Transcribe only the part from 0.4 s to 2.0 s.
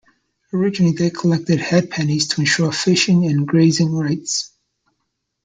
Originally they collected 'head